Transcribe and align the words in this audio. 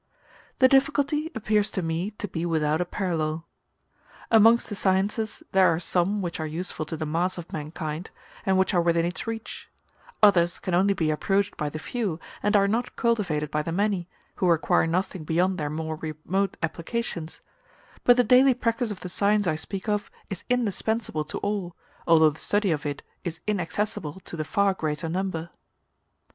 The 0.57 0.67
difficulty 0.67 1.29
appears 1.35 1.69
to 1.69 1.83
me 1.83 2.09
to 2.17 2.27
be 2.27 2.43
without 2.43 2.81
a 2.81 2.85
parallel. 2.85 3.45
Amongst 4.31 4.67
the 4.67 4.73
sciences 4.73 5.43
there 5.51 5.67
are 5.67 5.77
some 5.79 6.23
which 6.23 6.39
are 6.39 6.47
useful 6.47 6.85
to 6.85 6.97
the 6.97 7.05
mass 7.05 7.37
of 7.37 7.53
mankind, 7.53 8.09
and 8.43 8.57
which 8.57 8.73
are 8.73 8.81
within 8.81 9.05
its 9.05 9.27
reach; 9.27 9.69
others 10.23 10.57
can 10.57 10.73
only 10.73 10.95
be 10.95 11.11
approached 11.11 11.55
by 11.55 11.69
the 11.69 11.77
few, 11.77 12.19
and 12.41 12.55
are 12.55 12.67
not 12.67 12.95
cultivated 12.95 13.51
by 13.51 13.61
the 13.61 13.71
many, 13.71 14.09
who 14.37 14.47
require 14.49 14.87
nothing 14.87 15.23
beyond 15.23 15.59
their 15.59 15.69
more 15.69 15.97
remote 15.97 16.57
applications: 16.63 17.41
but 18.03 18.17
the 18.17 18.23
daily 18.23 18.55
practice 18.55 18.89
of 18.89 19.01
the 19.01 19.07
science 19.07 19.45
I 19.45 19.53
speak 19.53 19.87
of 19.87 20.09
is 20.31 20.45
indispensable 20.49 21.25
to 21.25 21.37
all, 21.41 21.75
although 22.07 22.31
the 22.31 22.39
study 22.39 22.71
of 22.71 22.87
it 22.87 23.03
is 23.23 23.39
inaccessible 23.45 24.19
to 24.21 24.35
the 24.35 24.45
far 24.45 24.73
greater 24.73 25.09
number. 25.09 25.51